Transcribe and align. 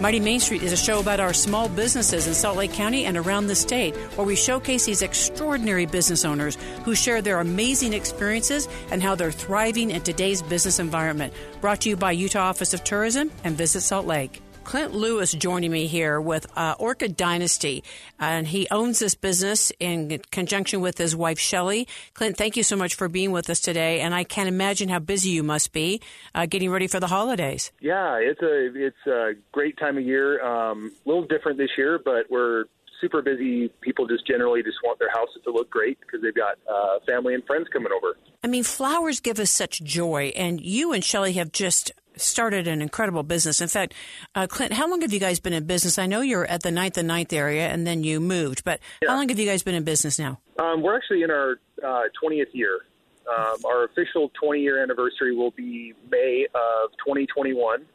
Mighty 0.00 0.18
Main 0.18 0.40
Street 0.40 0.62
is 0.62 0.72
a 0.72 0.78
show 0.78 0.98
about 0.98 1.20
our 1.20 1.34
small 1.34 1.68
businesses 1.68 2.26
in 2.26 2.32
Salt 2.32 2.56
Lake 2.56 2.72
County 2.72 3.04
and 3.04 3.18
around 3.18 3.48
the 3.48 3.54
state, 3.54 3.94
where 4.16 4.26
we 4.26 4.34
showcase 4.34 4.86
these 4.86 5.02
extraordinary 5.02 5.84
business 5.84 6.24
owners 6.24 6.56
who 6.86 6.94
share 6.94 7.20
their 7.20 7.38
amazing 7.38 7.92
experiences 7.92 8.66
and 8.90 9.02
how 9.02 9.14
they're 9.14 9.30
thriving 9.30 9.90
in 9.90 10.00
today's 10.00 10.40
business 10.40 10.78
environment. 10.78 11.34
Brought 11.60 11.82
to 11.82 11.90
you 11.90 11.96
by 11.96 12.12
Utah 12.12 12.48
Office 12.48 12.72
of 12.72 12.82
Tourism 12.82 13.30
and 13.44 13.58
Visit 13.58 13.82
Salt 13.82 14.06
Lake. 14.06 14.40
Clint 14.70 14.94
Lewis 14.94 15.32
joining 15.32 15.72
me 15.72 15.88
here 15.88 16.20
with 16.20 16.46
uh, 16.56 16.76
Orchid 16.78 17.16
Dynasty, 17.16 17.82
and 18.20 18.46
he 18.46 18.68
owns 18.70 19.00
this 19.00 19.16
business 19.16 19.72
in 19.80 20.20
conjunction 20.30 20.80
with 20.80 20.96
his 20.96 21.16
wife 21.16 21.40
Shelly. 21.40 21.88
Clint, 22.14 22.36
thank 22.36 22.56
you 22.56 22.62
so 22.62 22.76
much 22.76 22.94
for 22.94 23.08
being 23.08 23.32
with 23.32 23.50
us 23.50 23.58
today, 23.58 23.98
and 23.98 24.14
I 24.14 24.22
can't 24.22 24.46
imagine 24.46 24.88
how 24.88 25.00
busy 25.00 25.30
you 25.30 25.42
must 25.42 25.72
be 25.72 26.00
uh, 26.36 26.46
getting 26.46 26.70
ready 26.70 26.86
for 26.86 27.00
the 27.00 27.08
holidays. 27.08 27.72
Yeah, 27.80 28.18
it's 28.20 28.40
a 28.42 28.70
it's 28.76 29.06
a 29.08 29.32
great 29.50 29.76
time 29.76 29.98
of 29.98 30.04
year. 30.04 30.40
Um, 30.40 30.92
a 31.04 31.08
little 31.08 31.26
different 31.26 31.58
this 31.58 31.70
year, 31.76 31.98
but 32.04 32.30
we're 32.30 32.66
super 33.00 33.22
busy. 33.22 33.72
People 33.80 34.06
just 34.06 34.24
generally 34.24 34.62
just 34.62 34.76
want 34.84 35.00
their 35.00 35.10
houses 35.10 35.42
to 35.46 35.50
look 35.50 35.68
great 35.68 35.98
because 35.98 36.22
they've 36.22 36.32
got 36.32 36.58
uh, 36.72 37.00
family 37.06 37.34
and 37.34 37.44
friends 37.44 37.66
coming 37.72 37.90
over. 37.90 38.16
I 38.44 38.46
mean, 38.46 38.62
flowers 38.62 39.18
give 39.18 39.40
us 39.40 39.50
such 39.50 39.82
joy, 39.82 40.32
and 40.36 40.60
you 40.60 40.92
and 40.92 41.02
Shelly 41.02 41.32
have 41.32 41.50
just 41.50 41.90
started 42.20 42.66
an 42.68 42.82
incredible 42.82 43.22
business. 43.22 43.60
In 43.60 43.68
fact, 43.68 43.94
uh, 44.34 44.46
Clint, 44.46 44.72
how 44.72 44.88
long 44.88 45.00
have 45.02 45.12
you 45.12 45.20
guys 45.20 45.40
been 45.40 45.52
in 45.52 45.64
business? 45.66 45.98
I 45.98 46.06
know 46.06 46.20
you're 46.20 46.46
at 46.46 46.62
the 46.62 46.70
ninth 46.70 46.96
and 46.96 47.08
ninth 47.08 47.32
area, 47.32 47.68
and 47.68 47.86
then 47.86 48.04
you 48.04 48.20
moved, 48.20 48.64
but 48.64 48.80
yeah. 49.02 49.10
how 49.10 49.16
long 49.16 49.28
have 49.28 49.38
you 49.38 49.46
guys 49.46 49.62
been 49.62 49.74
in 49.74 49.84
business 49.84 50.18
now? 50.18 50.40
Um, 50.58 50.82
we're 50.82 50.96
actually 50.96 51.22
in 51.22 51.30
our 51.30 51.58
uh, 51.84 52.02
20th 52.22 52.52
year. 52.52 52.80
Um, 53.28 53.56
our 53.64 53.84
official 53.84 54.30
20 54.42 54.60
year 54.60 54.82
anniversary 54.82 55.34
will 55.34 55.52
be 55.52 55.94
May 56.10 56.46
of 56.54 56.90
2021. 57.06 57.86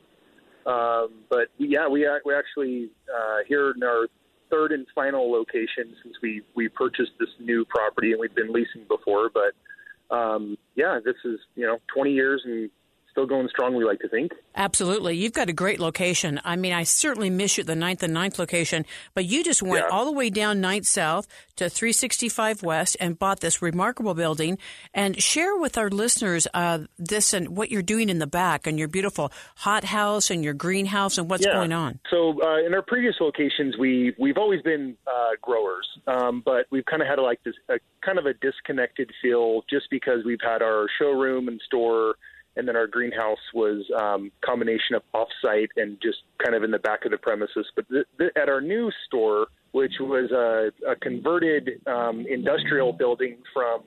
Um, 0.66 1.10
but 1.30 1.50
yeah, 1.58 1.88
we 1.88 2.08
we 2.26 2.34
actually 2.34 2.90
uh, 3.14 3.38
here 3.48 3.72
in 3.72 3.84
our 3.84 4.08
third 4.50 4.72
and 4.72 4.86
final 4.96 5.32
location 5.32 5.96
since 6.04 6.16
we 6.22 6.42
we 6.56 6.70
purchased 6.70 7.12
this 7.20 7.30
new 7.40 7.66
property 7.66 8.12
and 8.12 8.20
we've 8.20 8.34
been 8.34 8.52
leasing 8.52 8.84
before. 8.88 9.30
But 9.30 10.16
um, 10.16 10.58
yeah, 10.76 11.00
this 11.04 11.16
is 11.24 11.40
you 11.56 11.66
know 11.66 11.80
20 11.94 12.14
years 12.14 12.42
and 12.46 12.70
still 13.16 13.26
going 13.26 13.48
strong, 13.48 13.74
we 13.74 13.86
like 13.86 14.00
to 14.00 14.10
think. 14.10 14.34
Absolutely. 14.56 15.16
You've 15.16 15.32
got 15.32 15.48
a 15.48 15.54
great 15.54 15.80
location. 15.80 16.42
I 16.44 16.58
mean, 16.58 16.74
I 16.74 16.84
certainly 16.84 17.30
miss 17.30 17.58
you 17.58 17.62
at 17.62 17.68
the 17.68 17.76
ninth 17.76 18.04
and 18.04 18.14
ninth 18.14 18.38
location, 18.38 18.86
but 19.14 19.24
you 19.24 19.42
just 19.42 19.64
went 19.64 19.86
yeah. 19.88 19.96
all 19.96 20.04
the 20.04 20.12
way 20.12 20.30
down 20.30 20.62
9th 20.62 20.86
South 20.86 21.26
to 21.56 21.70
365 21.70 22.62
West 22.62 22.98
and 23.00 23.18
bought 23.18 23.40
this 23.40 23.62
remarkable 23.62 24.14
building. 24.16 24.58
And 24.94 25.22
share 25.24 25.56
with 25.58 25.78
our 25.78 25.90
listeners 25.90 26.46
uh, 26.54 26.80
this 26.98 27.32
and 27.34 27.56
what 27.56 27.72
you're 27.72 27.82
doing 27.82 28.10
in 28.10 28.20
the 28.20 28.28
back 28.28 28.68
and 28.68 28.78
your 28.78 28.90
beautiful 28.90 29.32
hothouse 29.56 30.30
and 30.30 30.44
your 30.44 30.54
greenhouse 30.54 31.18
and 31.18 31.30
what's 31.30 31.46
yeah. 31.46 31.54
going 31.54 31.72
on. 31.72 32.00
So 32.12 32.42
uh, 32.44 32.66
in 32.66 32.74
our 32.74 32.82
previous 32.82 33.16
locations, 33.22 33.78
we, 33.78 34.14
we've 34.20 34.38
always 34.38 34.62
been 34.62 34.98
uh, 35.08 35.36
growers, 35.42 35.88
um, 36.06 36.44
but 36.46 36.66
we've 36.70 36.86
kind 36.86 37.02
of 37.02 37.08
had 37.08 37.20
a, 37.20 37.22
like 37.22 37.42
this, 37.46 37.56
a, 37.70 37.76
kind 38.04 38.20
of 38.20 38.26
a 38.26 38.34
disconnected 38.34 39.10
feel 39.22 39.62
just 39.70 39.86
because 39.90 40.26
we've 40.26 40.44
had 40.44 40.62
our 40.62 40.88
showroom 41.00 41.48
and 41.48 41.62
store– 41.66 42.16
and 42.56 42.68
then 42.68 42.76
our 42.76 42.88
greenhouse 42.88 43.40
was 43.54 43.86
um, 44.00 44.32
combination 44.44 44.96
of 44.96 45.04
offsite 45.14 45.68
and 45.76 45.98
just 46.02 46.20
kind 46.44 46.56
of 46.56 46.64
in 46.64 46.72
the 46.72 46.80
back 46.80 47.06
of 47.06 47.12
the 47.12 47.18
premises. 47.18 47.66
But 47.76 47.88
th- 47.90 48.06
th- 48.18 48.32
at 48.36 48.50
our 48.50 48.62
new 48.62 48.92
store, 49.08 49.48
which 49.72 49.94
was 50.00 50.32
a, 50.32 50.72
a 50.90 50.96
converted 50.96 51.82
um, 51.86 52.26
industrial 52.30 52.94
building 52.94 53.38
from 53.54 53.84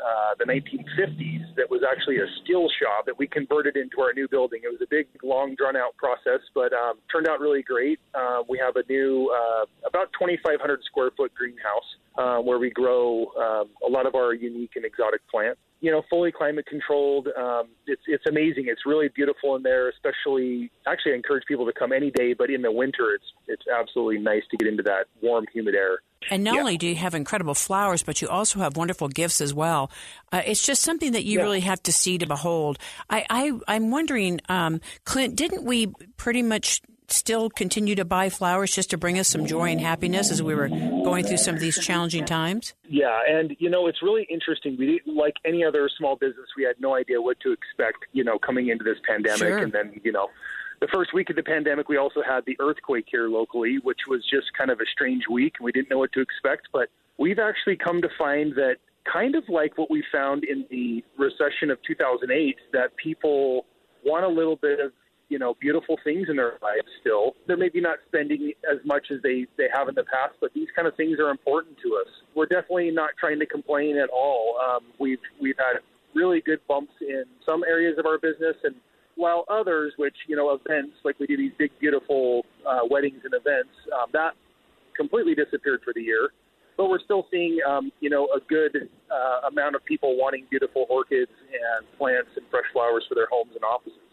uh, 0.00 0.34
the 0.38 0.44
1950s 0.44 1.54
that 1.56 1.70
was 1.70 1.82
actually 1.82 2.16
a 2.18 2.26
steel 2.42 2.68
shop 2.80 3.06
that 3.06 3.18
we 3.18 3.26
converted 3.26 3.76
into 3.76 4.00
our 4.00 4.12
new 4.12 4.28
building. 4.28 4.60
It 4.64 4.68
was 4.68 4.80
a 4.82 4.86
big, 4.88 5.06
long, 5.22 5.54
drawn 5.56 5.76
out 5.76 5.96
process, 5.96 6.40
but 6.54 6.72
um, 6.72 6.98
turned 7.10 7.28
out 7.28 7.40
really 7.40 7.62
great. 7.62 7.98
Uh, 8.14 8.42
we 8.48 8.58
have 8.58 8.76
a 8.76 8.82
new, 8.90 9.32
uh, 9.34 9.64
about 9.86 10.12
2,500 10.18 10.80
square 10.84 11.10
foot 11.16 11.34
greenhouse 11.34 11.88
uh, 12.18 12.38
where 12.38 12.58
we 12.58 12.70
grow 12.70 13.26
um, 13.36 13.68
a 13.86 13.90
lot 13.90 14.06
of 14.06 14.14
our 14.14 14.34
unique 14.34 14.72
and 14.76 14.84
exotic 14.84 15.20
plants 15.30 15.60
you 15.86 15.92
know, 15.92 16.02
fully 16.10 16.32
climate 16.32 16.66
controlled. 16.66 17.28
Um, 17.38 17.68
it's 17.86 18.02
it's 18.08 18.24
amazing. 18.28 18.64
It's 18.66 18.84
really 18.84 19.06
beautiful 19.06 19.54
in 19.54 19.62
there. 19.62 19.88
Especially, 19.88 20.68
actually, 20.84 21.12
I 21.12 21.14
encourage 21.14 21.44
people 21.46 21.64
to 21.64 21.72
come 21.72 21.92
any 21.92 22.10
day, 22.10 22.34
but 22.34 22.50
in 22.50 22.62
the 22.62 22.72
winter, 22.72 23.14
it's 23.14 23.24
it's 23.46 23.62
absolutely 23.72 24.18
nice 24.18 24.42
to 24.50 24.56
get 24.56 24.66
into 24.66 24.82
that 24.82 25.06
warm, 25.22 25.44
humid 25.54 25.76
air. 25.76 26.00
And 26.28 26.42
not 26.42 26.54
yeah. 26.54 26.60
only 26.60 26.76
do 26.76 26.88
you 26.88 26.96
have 26.96 27.14
incredible 27.14 27.54
flowers, 27.54 28.02
but 28.02 28.20
you 28.20 28.26
also 28.26 28.58
have 28.58 28.76
wonderful 28.76 29.06
gifts 29.06 29.40
as 29.40 29.54
well. 29.54 29.92
Uh, 30.32 30.42
it's 30.44 30.66
just 30.66 30.82
something 30.82 31.12
that 31.12 31.24
you 31.24 31.38
yeah. 31.38 31.44
really 31.44 31.60
have 31.60 31.80
to 31.84 31.92
see 31.92 32.18
to 32.18 32.26
behold. 32.26 32.78
I, 33.08 33.24
I 33.30 33.52
I'm 33.68 33.92
wondering, 33.92 34.40
um, 34.48 34.80
Clint, 35.04 35.36
didn't 35.36 35.62
we 35.62 35.92
pretty 36.16 36.42
much 36.42 36.82
still 37.10 37.50
continue 37.50 37.94
to 37.94 38.04
buy 38.04 38.28
flowers 38.28 38.74
just 38.74 38.90
to 38.90 38.98
bring 38.98 39.18
us 39.18 39.28
some 39.28 39.46
joy 39.46 39.70
and 39.70 39.80
happiness 39.80 40.30
as 40.30 40.42
we 40.42 40.54
were 40.54 40.68
going 40.68 41.24
through 41.24 41.36
some 41.36 41.54
of 41.54 41.60
these 41.60 41.78
challenging 41.78 42.24
times? 42.24 42.74
Yeah, 42.88 43.18
and 43.28 43.56
you 43.58 43.70
know 43.70 43.86
it's 43.86 44.02
really 44.02 44.26
interesting. 44.30 44.76
We 44.78 45.00
like 45.06 45.34
any 45.44 45.64
other 45.64 45.88
small 45.98 46.16
business, 46.16 46.46
we 46.56 46.64
had 46.64 46.76
no 46.80 46.94
idea 46.94 47.20
what 47.20 47.38
to 47.40 47.52
expect. 47.52 48.06
You 48.12 48.24
know, 48.24 48.38
coming 48.38 48.68
into 48.68 48.84
this 48.84 48.98
pandemic, 49.08 49.38
sure. 49.38 49.58
and 49.58 49.72
then 49.72 50.00
you 50.02 50.12
know. 50.12 50.28
The 50.78 50.88
first 50.92 51.14
week 51.14 51.30
of 51.30 51.36
the 51.36 51.42
pandemic, 51.42 51.88
we 51.88 51.96
also 51.96 52.20
had 52.20 52.44
the 52.44 52.54
earthquake 52.60 53.06
here 53.10 53.28
locally, 53.28 53.78
which 53.82 54.00
was 54.10 54.20
just 54.30 54.52
kind 54.58 54.70
of 54.70 54.78
a 54.78 54.84
strange 54.92 55.22
week, 55.26 55.54
and 55.58 55.64
we 55.64 55.72
didn't 55.72 55.88
know 55.88 55.96
what 55.96 56.12
to 56.12 56.20
expect. 56.20 56.68
But 56.70 56.90
we've 57.16 57.38
actually 57.38 57.76
come 57.76 58.02
to 58.02 58.10
find 58.18 58.52
that, 58.56 58.76
kind 59.10 59.36
of 59.36 59.44
like 59.48 59.78
what 59.78 59.90
we 59.90 60.04
found 60.12 60.44
in 60.44 60.66
the 60.70 61.02
recession 61.16 61.70
of 61.70 61.78
2008, 61.86 62.56
that 62.74 62.94
people 63.02 63.64
want 64.04 64.26
a 64.26 64.28
little 64.28 64.56
bit 64.56 64.78
of 64.78 64.92
you 65.28 65.38
know 65.38 65.54
beautiful 65.60 65.96
things 66.04 66.28
in 66.28 66.36
their 66.36 66.58
lives 66.62 66.88
still. 67.00 67.34
They're 67.46 67.56
maybe 67.56 67.80
not 67.80 67.98
spending 68.08 68.52
as 68.70 68.78
much 68.84 69.06
as 69.10 69.20
they 69.22 69.46
they 69.56 69.68
have 69.74 69.88
in 69.88 69.94
the 69.94 70.04
past, 70.04 70.34
but 70.40 70.52
these 70.54 70.68
kind 70.74 70.86
of 70.86 70.94
things 70.96 71.18
are 71.18 71.30
important 71.30 71.76
to 71.82 71.96
us. 71.96 72.10
We're 72.34 72.46
definitely 72.46 72.90
not 72.90 73.10
trying 73.18 73.38
to 73.40 73.46
complain 73.46 73.98
at 73.98 74.10
all. 74.10 74.58
Um, 74.58 74.84
we've 74.98 75.22
we've 75.40 75.58
had 75.58 75.80
really 76.14 76.40
good 76.40 76.60
bumps 76.68 76.92
in 77.00 77.24
some 77.44 77.62
areas 77.64 77.98
of 77.98 78.06
our 78.06 78.18
business, 78.18 78.56
and 78.64 78.74
while 79.16 79.44
others, 79.48 79.92
which 79.96 80.16
you 80.28 80.36
know 80.36 80.50
events 80.54 80.94
like 81.04 81.18
we 81.18 81.26
do 81.26 81.36
these 81.36 81.52
big 81.58 81.70
beautiful 81.80 82.44
uh, 82.68 82.80
weddings 82.88 83.20
and 83.24 83.34
events, 83.34 83.74
um, 83.92 84.06
that 84.12 84.34
completely 84.96 85.34
disappeared 85.34 85.80
for 85.84 85.92
the 85.94 86.02
year. 86.02 86.30
But 86.76 86.90
we're 86.90 87.00
still 87.00 87.26
seeing, 87.30 87.56
um, 87.66 87.90
you 88.00 88.10
know, 88.10 88.28
a 88.36 88.40
good 88.48 88.90
uh, 89.10 89.48
amount 89.48 89.76
of 89.76 89.84
people 89.86 90.18
wanting 90.18 90.44
beautiful 90.50 90.84
orchids 90.90 91.32
and 91.48 91.86
plants 91.96 92.28
and 92.36 92.44
fresh 92.50 92.66
flowers 92.72 93.04
for 93.08 93.14
their 93.14 93.28
homes 93.30 93.52
and 93.54 93.64
offices. 93.64 94.05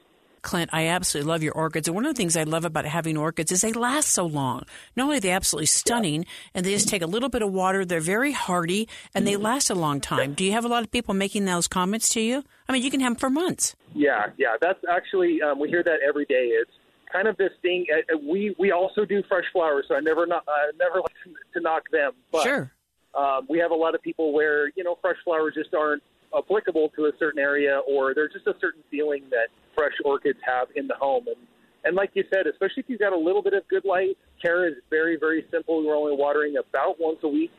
Clint, 0.43 0.69
I 0.73 0.87
absolutely 0.87 1.31
love 1.31 1.41
your 1.41 1.53
orchids. 1.53 1.87
And 1.87 1.95
one 1.95 2.05
of 2.05 2.13
the 2.13 2.17
things 2.17 2.37
I 2.37 2.43
love 2.43 2.65
about 2.65 2.85
having 2.85 3.17
orchids 3.17 3.51
is 3.51 3.61
they 3.61 3.73
last 3.73 4.09
so 4.09 4.25
long. 4.25 4.63
Not 4.95 5.05
only 5.05 5.17
are 5.17 5.21
they 5.21 5.31
absolutely 5.31 5.65
stunning, 5.65 6.25
and 6.53 6.65
they 6.65 6.71
just 6.71 6.89
take 6.89 7.01
a 7.01 7.07
little 7.07 7.29
bit 7.29 7.41
of 7.41 7.51
water, 7.51 7.85
they're 7.85 7.99
very 7.99 8.33
hardy, 8.33 8.87
and 9.15 9.25
they 9.25 9.35
last 9.35 9.69
a 9.69 9.75
long 9.75 10.01
time. 10.01 10.33
Do 10.33 10.43
you 10.43 10.51
have 10.51 10.65
a 10.65 10.67
lot 10.67 10.83
of 10.83 10.91
people 10.91 11.13
making 11.13 11.45
those 11.45 11.67
comments 11.67 12.09
to 12.09 12.21
you? 12.21 12.43
I 12.67 12.73
mean, 12.73 12.83
you 12.83 12.91
can 12.91 12.99
have 12.99 13.13
them 13.13 13.19
for 13.19 13.29
months. 13.29 13.75
Yeah, 13.93 14.27
yeah. 14.37 14.55
That's 14.61 14.79
actually, 14.89 15.41
um, 15.41 15.59
we 15.59 15.69
hear 15.69 15.83
that 15.83 15.99
every 16.07 16.25
day. 16.25 16.49
It's 16.51 16.71
kind 17.11 17.27
of 17.27 17.37
this 17.37 17.51
thing. 17.61 17.85
Uh, 17.91 18.17
we, 18.17 18.55
we 18.59 18.71
also 18.71 19.05
do 19.05 19.23
fresh 19.27 19.45
flowers, 19.51 19.85
so 19.87 19.95
I 19.95 20.01
never, 20.01 20.25
not, 20.25 20.43
I 20.47 20.71
never 20.77 20.95
like 21.01 21.13
to, 21.23 21.33
to 21.53 21.61
knock 21.61 21.83
them. 21.91 22.11
But, 22.31 22.43
sure. 22.43 22.71
Um, 23.15 23.45
we 23.47 23.59
have 23.59 23.71
a 23.71 23.75
lot 23.75 23.95
of 23.95 24.01
people 24.01 24.33
where, 24.33 24.69
you 24.75 24.83
know, 24.83 24.97
fresh 25.01 25.17
flowers 25.23 25.53
just 25.55 25.73
aren't 25.73 26.03
applicable 26.37 26.89
to 26.95 27.05
a 27.05 27.11
certain 27.19 27.39
area, 27.39 27.81
or 27.87 28.13
there's 28.13 28.33
just 28.33 28.47
a 28.47 28.55
certain 28.59 28.83
feeling 28.89 29.23
that 29.29 29.47
fresh 29.75 29.93
orchids 30.05 30.39
have 30.45 30.67
in 30.75 30.87
the 30.87 30.95
home. 30.95 31.25
And 31.27 31.37
and 31.85 31.95
like 31.97 32.11
you 32.13 32.23
said, 32.33 32.47
especially 32.47 32.79
if 32.83 32.85
you've 32.87 32.99
got 32.99 33.11
a 33.11 33.17
little 33.17 33.41
bit 33.43 33.53
of 33.53 33.67
good 33.67 33.83
light, 33.83 34.17
care 34.41 34.67
is 34.67 34.75
very 34.89 35.17
very 35.19 35.45
simple. 35.51 35.85
We're 35.85 35.95
only 35.95 36.15
watering 36.15 36.55
about 36.57 36.99
once 36.99 37.19
a 37.23 37.27
week, 37.27 37.51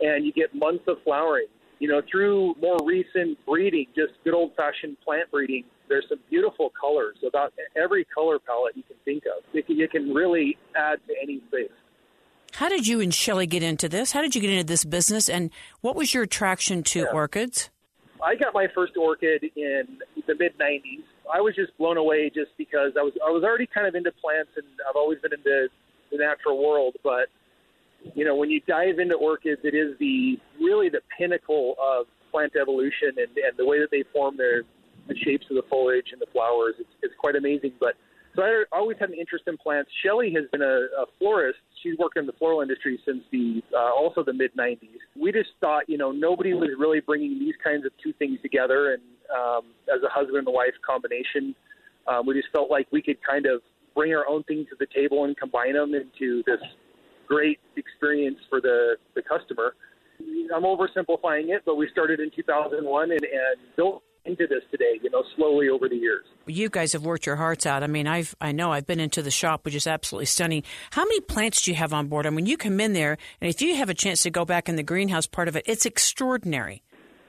and 0.00 0.24
you 0.24 0.32
get 0.32 0.54
months 0.54 0.84
of 0.86 0.96
flowering. 1.04 1.46
You 1.78 1.88
know, 1.88 2.00
through 2.08 2.54
more 2.60 2.78
recent 2.84 3.38
breeding, 3.44 3.86
just 3.96 4.12
good 4.22 4.34
old 4.34 4.52
fashioned 4.54 4.96
plant 5.04 5.32
breeding, 5.32 5.64
there's 5.88 6.04
some 6.08 6.20
beautiful 6.30 6.72
colors. 6.80 7.16
About 7.26 7.52
every 7.76 8.04
color 8.04 8.38
palette 8.38 8.76
you 8.76 8.84
can 8.84 8.96
think 9.04 9.24
of, 9.26 9.42
you 9.52 9.64
can, 9.64 9.76
you 9.76 9.88
can 9.88 10.14
really 10.14 10.56
add 10.76 11.00
to 11.08 11.14
any 11.20 11.42
space. 11.48 11.72
How 12.52 12.68
did 12.68 12.86
you 12.86 13.00
and 13.00 13.12
Shelly 13.12 13.46
get 13.46 13.64
into 13.64 13.88
this? 13.88 14.12
How 14.12 14.20
did 14.22 14.36
you 14.36 14.40
get 14.40 14.50
into 14.50 14.64
this 14.64 14.84
business, 14.84 15.28
and 15.28 15.50
what 15.80 15.96
was 15.96 16.14
your 16.14 16.22
attraction 16.22 16.84
to 16.84 17.00
Yeah. 17.00 17.06
orchids? 17.06 17.70
I 18.24 18.36
got 18.36 18.54
my 18.54 18.68
first 18.74 18.96
orchid 18.96 19.44
in 19.56 19.98
the 20.26 20.34
mid 20.38 20.56
'90s. 20.58 21.04
I 21.32 21.40
was 21.40 21.54
just 21.54 21.76
blown 21.78 21.96
away 21.96 22.30
just 22.32 22.50
because 22.56 22.92
I 22.98 23.02
was 23.02 23.12
I 23.26 23.30
was 23.30 23.42
already 23.42 23.66
kind 23.66 23.86
of 23.86 23.94
into 23.94 24.12
plants 24.12 24.50
and 24.56 24.66
I've 24.88 24.96
always 24.96 25.18
been 25.20 25.32
into 25.32 25.68
the 26.10 26.18
natural 26.18 26.62
world. 26.62 26.94
But 27.02 27.26
you 28.14 28.24
know, 28.24 28.36
when 28.36 28.50
you 28.50 28.60
dive 28.66 28.98
into 28.98 29.14
orchids, 29.14 29.60
it 29.64 29.74
is 29.74 29.98
the 29.98 30.38
really 30.60 30.88
the 30.88 31.00
pinnacle 31.18 31.74
of 31.80 32.06
plant 32.30 32.52
evolution 32.60 33.12
and, 33.16 33.30
and 33.36 33.56
the 33.56 33.66
way 33.66 33.78
that 33.80 33.90
they 33.90 34.04
form 34.12 34.36
their 34.36 34.62
the 35.08 35.16
shapes 35.16 35.46
of 35.50 35.56
the 35.56 35.64
foliage 35.68 36.10
and 36.12 36.20
the 36.20 36.30
flowers. 36.32 36.74
It's, 36.78 36.94
it's 37.02 37.14
quite 37.18 37.34
amazing. 37.34 37.72
But 37.80 37.94
so 38.34 38.42
I 38.42 38.64
always 38.72 38.96
had 38.98 39.10
an 39.10 39.16
interest 39.18 39.44
in 39.46 39.58
plants. 39.58 39.90
Shelley 40.02 40.32
has 40.34 40.44
been 40.50 40.62
a, 40.62 40.86
a 41.02 41.04
florist. 41.18 41.58
She's 41.82 41.98
worked 41.98 42.16
in 42.16 42.26
the 42.26 42.32
floral 42.32 42.62
industry 42.62 42.98
since 43.04 43.20
the 43.30 43.62
uh, 43.74 43.92
also 43.92 44.24
the 44.24 44.32
mid 44.32 44.54
'90s. 44.56 44.78
We 45.20 45.32
just 45.32 45.50
thought, 45.60 45.88
you 45.88 45.98
know, 45.98 46.12
nobody 46.12 46.54
was 46.54 46.70
really 46.78 47.00
bringing 47.00 47.38
these 47.38 47.54
kinds 47.62 47.84
of 47.84 47.92
two 48.02 48.12
things 48.14 48.38
together, 48.40 48.94
and 48.94 49.02
um, 49.34 49.72
as 49.94 50.02
a 50.02 50.08
husband 50.08 50.38
and 50.38 50.46
wife 50.48 50.74
combination, 50.86 51.54
um, 52.06 52.26
we 52.26 52.34
just 52.34 52.48
felt 52.52 52.70
like 52.70 52.86
we 52.90 53.02
could 53.02 53.18
kind 53.22 53.46
of 53.46 53.60
bring 53.94 54.14
our 54.14 54.26
own 54.26 54.42
things 54.44 54.66
to 54.70 54.76
the 54.78 54.86
table 54.94 55.24
and 55.24 55.36
combine 55.36 55.74
them 55.74 55.92
into 55.94 56.42
this 56.46 56.60
great 57.28 57.60
experience 57.76 58.38
for 58.48 58.60
the 58.60 58.96
the 59.14 59.22
customer. 59.22 59.74
I'm 60.54 60.62
oversimplifying 60.62 61.48
it, 61.48 61.62
but 61.66 61.76
we 61.76 61.88
started 61.90 62.20
in 62.20 62.30
2001 62.34 63.10
and, 63.10 63.20
and 63.20 63.76
built 63.76 64.02
into 64.24 64.46
this 64.46 64.62
today, 64.70 65.00
you 65.02 65.10
know, 65.10 65.22
slowly 65.36 65.68
over 65.68 65.88
the 65.88 65.96
years. 65.96 66.24
You 66.46 66.68
guys 66.68 66.92
have 66.92 67.04
worked 67.04 67.26
your 67.26 67.36
hearts 67.36 67.66
out. 67.66 67.82
I 67.82 67.86
mean, 67.86 68.06
I've 68.06 68.34
I 68.40 68.52
know 68.52 68.72
I've 68.72 68.86
been 68.86 69.00
into 69.00 69.22
the 69.22 69.30
shop, 69.30 69.64
which 69.64 69.74
is 69.74 69.86
absolutely 69.86 70.26
stunning. 70.26 70.62
How 70.92 71.04
many 71.04 71.20
plants 71.20 71.62
do 71.62 71.70
you 71.70 71.76
have 71.76 71.92
on 71.92 72.08
board? 72.08 72.26
I 72.26 72.30
mean, 72.30 72.46
you 72.46 72.56
come 72.56 72.80
in 72.80 72.92
there, 72.92 73.18
and 73.40 73.50
if 73.50 73.60
you 73.60 73.74
have 73.76 73.88
a 73.88 73.94
chance 73.94 74.22
to 74.22 74.30
go 74.30 74.44
back 74.44 74.68
in 74.68 74.76
the 74.76 74.82
greenhouse 74.82 75.26
part 75.26 75.48
of 75.48 75.56
it, 75.56 75.64
it's 75.66 75.86
extraordinary. 75.86 76.82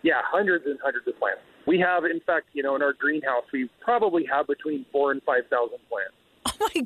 Yeah, 0.04 0.22
hundreds 0.25 0.66
and 0.66 0.78
hundreds 0.84 1.07
of 1.07 1.18
plants. 1.18 1.42
We 1.66 1.80
have, 1.80 2.04
in 2.04 2.19
fact, 2.25 2.48
you 2.54 2.62
know, 2.62 2.75
in 2.75 2.81
our 2.81 2.94
greenhouse, 2.94 3.46
we 3.54 3.69
probably 3.80 4.25
have 4.31 4.48
between 4.48 4.86
four 4.92 5.12
and 5.12 5.22
five 5.24 5.44
thousand 5.50 5.80
plants. 5.89 6.13
Oh 6.62 6.69
my 6.75 6.81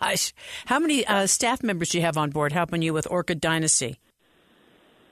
gosh! 0.00 0.32
How 0.66 0.78
many 0.78 1.06
uh, 1.06 1.26
staff 1.26 1.62
members 1.62 1.90
do 1.90 1.98
you 1.98 2.04
have 2.04 2.16
on 2.16 2.30
board 2.30 2.52
helping 2.52 2.82
you 2.82 2.92
with 2.92 3.06
Orchid 3.10 3.40
Dynasty? 3.40 3.98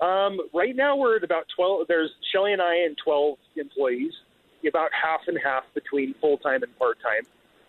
Um, 0.00 0.38
right 0.54 0.76
now, 0.76 0.96
we're 0.96 1.16
at 1.16 1.24
about 1.24 1.44
twelve. 1.54 1.86
There's 1.88 2.10
Shelly 2.32 2.52
and 2.52 2.60
I 2.62 2.76
and 2.86 2.96
twelve 3.02 3.38
employees, 3.56 4.12
about 4.66 4.90
half 4.92 5.20
and 5.26 5.38
half 5.42 5.64
between 5.74 6.14
full 6.20 6.38
time 6.38 6.62
and 6.62 6.78
part 6.78 6.98
time. 7.02 7.22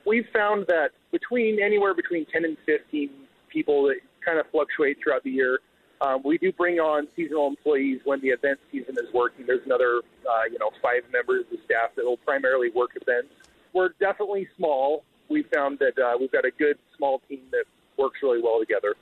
We've 0.05 0.27
found 0.33 0.65
that 0.67 0.91
between 1.11 1.61
anywhere 1.61 1.93
between 1.93 2.25
ten 2.25 2.45
and 2.45 2.57
fifteen 2.65 3.09
people 3.49 3.83
that 3.87 3.97
kind 4.25 4.39
of 4.39 4.45
fluctuate 4.51 4.97
throughout 5.01 5.23
the 5.23 5.31
year. 5.31 5.59
Um, 5.99 6.21
we 6.23 6.37
do 6.37 6.51
bring 6.51 6.79
on 6.79 7.07
seasonal 7.15 7.47
employees 7.47 8.01
when 8.05 8.21
the 8.21 8.29
event 8.29 8.59
season 8.71 8.95
is 8.99 9.11
working. 9.13 9.47
There's 9.47 9.65
another, 9.65 10.01
uh, 10.29 10.43
you 10.51 10.59
know, 10.59 10.69
five 10.81 11.01
members 11.11 11.45
of 11.51 11.57
staff 11.65 11.89
that 11.95 12.05
will 12.05 12.17
primarily 12.17 12.69
work 12.69 12.91
events. 13.01 13.29
We're 13.73 13.89
definitely 13.99 14.47
small. 14.55 15.03
We 15.29 15.43
found 15.53 15.79
that 15.79 15.97
uh, 15.97 16.15
we've 16.19 16.31
got 16.31 16.45
a 16.45 16.51
good 16.51 16.77
small 16.95 17.21
team 17.27 17.41
that 17.51 17.65
works 17.97 18.19
really 18.21 18.41
well 18.41 18.59
together. 18.59 18.95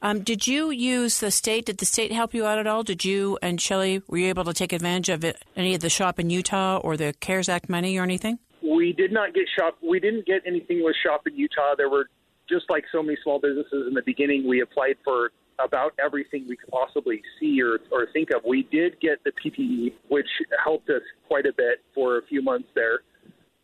Um, 0.00 0.22
did 0.22 0.46
you 0.46 0.70
use 0.70 1.18
the 1.20 1.30
state? 1.30 1.66
Did 1.66 1.78
the 1.78 1.86
state 1.86 2.12
help 2.12 2.32
you 2.32 2.46
out 2.46 2.58
at 2.58 2.66
all? 2.66 2.84
Did 2.84 3.04
you 3.04 3.38
and 3.42 3.60
Shelley 3.60 4.02
were 4.06 4.18
you 4.18 4.28
able 4.28 4.44
to 4.44 4.54
take 4.54 4.72
advantage 4.72 5.08
of 5.08 5.24
it, 5.24 5.42
any 5.56 5.74
of 5.74 5.80
the 5.80 5.90
shop 5.90 6.20
in 6.20 6.30
Utah 6.30 6.78
or 6.78 6.96
the 6.96 7.14
CARES 7.20 7.48
Act 7.48 7.68
money 7.68 7.98
or 7.98 8.04
anything? 8.04 8.38
We 8.62 8.92
did 8.92 9.12
not 9.12 9.34
get 9.34 9.44
shop. 9.58 9.78
We 9.82 9.98
didn't 9.98 10.26
get 10.26 10.42
anything 10.46 10.84
with 10.84 10.94
shop 11.04 11.22
in 11.26 11.36
Utah. 11.36 11.74
There 11.76 11.90
were 11.90 12.08
just 12.48 12.66
like 12.70 12.84
so 12.92 13.02
many 13.02 13.18
small 13.22 13.40
businesses 13.40 13.86
in 13.88 13.94
the 13.94 14.02
beginning. 14.04 14.46
We 14.46 14.60
applied 14.60 14.96
for 15.04 15.30
about 15.62 15.92
everything 16.02 16.46
we 16.48 16.56
could 16.56 16.70
possibly 16.70 17.20
see 17.40 17.60
or, 17.60 17.78
or 17.90 18.06
think 18.12 18.30
of. 18.30 18.42
We 18.46 18.68
did 18.70 19.00
get 19.00 19.22
the 19.24 19.32
PPE, 19.32 19.94
which 20.08 20.28
helped 20.62 20.88
us 20.90 21.02
quite 21.26 21.46
a 21.46 21.52
bit 21.56 21.82
for 21.94 22.18
a 22.18 22.22
few 22.26 22.42
months 22.42 22.68
there. 22.74 23.00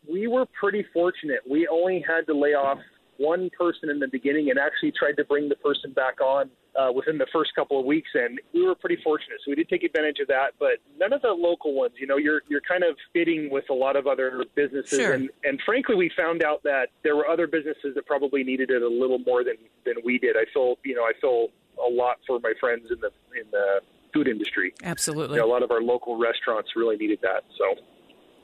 We 0.09 0.27
were 0.27 0.45
pretty 0.59 0.85
fortunate. 0.93 1.39
We 1.49 1.67
only 1.67 2.03
had 2.07 2.27
to 2.27 2.37
lay 2.37 2.49
off 2.49 2.79
one 3.17 3.49
person 3.57 3.89
in 3.89 3.99
the 3.99 4.07
beginning 4.07 4.49
and 4.49 4.59
actually 4.59 4.91
tried 4.91 5.17
to 5.17 5.23
bring 5.23 5.49
the 5.49 5.55
person 5.55 5.93
back 5.93 6.21
on 6.21 6.49
uh, 6.75 6.91
within 6.91 7.17
the 7.17 7.27
first 7.31 7.55
couple 7.55 7.79
of 7.79 7.85
weeks, 7.85 8.09
and 8.13 8.39
we 8.53 8.65
were 8.65 8.75
pretty 8.75 8.97
fortunate. 9.03 9.37
So 9.45 9.51
we 9.51 9.55
did 9.55 9.69
take 9.69 9.83
advantage 9.83 10.19
of 10.19 10.27
that, 10.27 10.51
but 10.59 10.79
none 10.99 11.13
of 11.13 11.21
the 11.21 11.29
local 11.29 11.73
ones. 11.73 11.93
You 11.97 12.07
know, 12.07 12.17
you're 12.17 12.41
you're 12.49 12.61
kind 12.67 12.83
of 12.83 12.97
bidding 13.13 13.49
with 13.49 13.65
a 13.69 13.73
lot 13.73 13.95
of 13.95 14.07
other 14.07 14.45
businesses, 14.55 14.99
Sure. 14.99 15.13
and 15.13 15.29
and 15.43 15.61
frankly, 15.65 15.95
we 15.95 16.11
found 16.17 16.43
out 16.43 16.63
that 16.63 16.89
there 17.03 17.15
were 17.15 17.27
other 17.27 17.47
businesses 17.47 17.95
that 17.95 18.05
probably 18.05 18.43
needed 18.43 18.69
it 18.69 18.81
a 18.81 18.87
little 18.89 19.19
more 19.19 19.43
than 19.43 19.55
than 19.85 19.95
we 20.03 20.19
did. 20.19 20.35
I 20.35 20.45
feel 20.53 20.75
you 20.83 20.95
know 20.95 21.03
I 21.03 21.13
feel 21.21 21.47
a 21.85 21.89
lot 21.89 22.17
for 22.27 22.39
my 22.39 22.53
friends 22.59 22.87
in 22.91 22.99
the 22.99 23.11
in 23.39 23.49
the 23.51 23.79
food 24.13 24.27
industry. 24.27 24.73
Absolutely. 24.83 25.35
You 25.35 25.41
know, 25.41 25.47
a 25.47 25.51
lot 25.51 25.63
of 25.63 25.71
our 25.71 25.81
local 25.81 26.17
restaurants 26.17 26.71
really 26.75 26.97
needed 26.97 27.19
that. 27.21 27.43
So. 27.57 27.81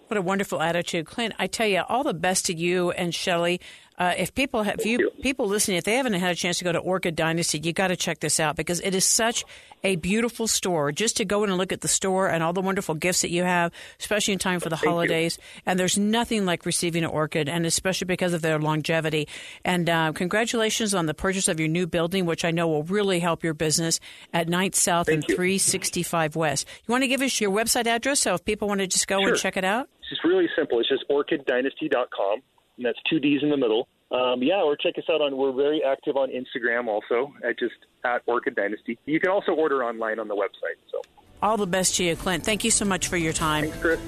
What 0.08 0.18
a 0.18 0.22
wonderful 0.22 0.62
attitude, 0.62 1.06
Clint. 1.06 1.34
I 1.40 1.48
tell 1.48 1.68
you, 1.68 1.84
all 1.88 2.04
the 2.04 2.14
best 2.14 2.48
to 2.48 2.54
you 2.54 2.92
and 2.92 3.16
Shelley. 3.16 3.62
Uh, 4.02 4.16
if 4.18 4.34
people 4.34 4.64
have 4.64 4.84
you, 4.84 4.98
you. 4.98 5.12
people 5.22 5.46
listening, 5.46 5.78
if 5.78 5.84
they 5.84 5.96
haven't 5.96 6.14
had 6.14 6.32
a 6.32 6.36
chance 6.36 6.58
to 6.58 6.64
go 6.64 6.72
to 6.72 6.80
Orchid 6.80 7.16
Dynasty, 7.16 7.60
you 7.60 7.72
got 7.72 7.90
to 7.90 7.96
check 7.96 8.20
this 8.20 8.40
out 8.40 8.56
because 8.56 8.80
it 8.80 8.96
is 8.96 9.06
such 9.06 9.46
a 9.84 9.96
beautiful 9.98 10.48
store. 10.48 10.92
Just 10.92 11.18
to 11.18 11.26
go 11.26 11.44
in 11.44 11.52
and 11.52 11.60
look 11.60 11.72
at 11.72 11.82
the 11.82 11.88
store 11.88 12.28
and 12.28 12.42
all 12.42 12.52
the 12.52 12.62
wonderful 12.62 12.96
gifts 12.96 13.22
that 13.22 13.30
you 13.30 13.44
have, 13.44 13.72
especially 14.00 14.34
in 14.34 14.40
time 14.40 14.60
for 14.60 14.70
the 14.70 14.76
Thank 14.76 14.86
you. 14.86 14.90
holidays. 14.90 15.38
And 15.68 15.80
there's 15.80 16.00
nothing 16.00 16.48
like 16.48 16.66
receiving 16.66 17.04
an 17.04 17.12
orchid, 17.12 17.48
and 17.48 17.64
especially 17.64 18.06
because 18.06 18.34
of 18.34 18.42
their 18.42 18.58
longevity. 18.58 19.28
And 19.64 19.88
uh, 19.88 20.14
congratulations 20.14 20.96
on 20.96 21.06
the 21.06 21.14
purchase 21.14 21.48
of 21.48 21.60
your 21.60 21.70
new 21.70 21.86
building, 21.86 22.26
which 22.26 22.44
I 22.44 22.50
know 22.50 22.68
will 22.68 22.84
really 22.84 23.20
help 23.20 23.44
your 23.44 23.54
business 23.54 24.00
at 24.34 24.48
9th 24.48 24.74
South 24.74 25.10
and 25.10 25.24
you. 25.28 25.36
365 25.36 26.36
West. 26.36 26.68
You 26.88 26.92
want 26.92 27.04
to 27.04 27.08
give 27.08 27.22
us 27.22 27.40
your 27.40 27.52
website 27.52 27.86
address 27.86 28.22
so 28.22 28.34
if 28.34 28.44
people 28.46 28.68
want 28.68 28.80
to 28.80 28.88
just 28.88 29.08
go 29.08 29.20
and 29.20 29.38
check 29.38 29.58
it 29.58 29.64
out? 29.64 29.90
It's 30.00 30.10
just 30.10 30.24
really 30.24 30.50
simple. 30.58 30.80
It's 30.80 30.90
just 30.90 31.06
orchiddynasty.com, 31.08 32.42
and 32.82 32.86
that's 32.88 33.00
two 33.08 33.20
D's 33.20 33.44
in 33.44 33.50
the 33.52 33.58
middle. 33.58 33.88
Um, 34.12 34.42
yeah, 34.44 34.62
or 34.62 34.76
check 34.76 34.98
us 34.98 35.06
out 35.10 35.22
on. 35.22 35.38
We're 35.38 35.54
very 35.54 35.84
active 35.84 36.18
on 36.18 36.30
Instagram 36.30 36.88
also 36.88 37.34
at 37.48 37.58
just 37.60 37.76
at 38.04 38.22
Orchid 38.26 38.56
Dynasty. 38.56 38.98
You 39.06 39.20
can 39.20 39.30
also 39.30 39.52
order 39.54 39.86
online 39.86 40.20
on 40.20 40.28
the 40.28 40.36
website. 40.36 40.78
So 40.92 41.02
All 41.42 41.56
the 41.56 41.68
best 41.68 41.96
to 41.96 42.04
you, 42.04 42.16
Clint. 42.16 42.44
Thank 42.44 42.64
you 42.64 42.72
so 42.72 42.84
much 42.84 43.08
for 43.08 43.18
your 43.18 43.34
time. 43.34 43.64
thanks, 43.64 43.78
Chris. 43.80 44.00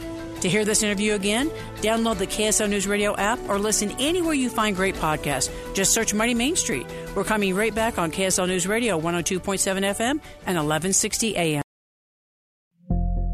To 0.42 0.50
hear 0.50 0.66
this 0.66 0.84
interview 0.84 1.14
again, 1.14 1.50
download 1.78 2.18
the 2.18 2.28
KSL 2.28 2.70
News 2.70 2.86
Radio 2.86 3.16
app 3.16 3.40
or 3.48 3.58
listen 3.58 3.92
anywhere 3.92 4.34
you 4.34 4.50
find 4.50 4.76
great 4.76 4.96
podcasts. 4.96 5.50
Just 5.74 5.94
search 5.94 6.14
Mighty 6.14 6.34
Main 6.34 6.58
Street. 6.58 6.86
We're 7.16 7.24
coming 7.24 7.56
right 7.56 7.74
back 7.74 7.98
on 7.98 8.12
KSL 8.12 8.50
News 8.50 8.68
Radio 8.68 9.00
102.7 9.00 9.40
FM 9.40 10.20
and 10.46 10.58
1160 10.58 11.38
AM. 11.38 11.63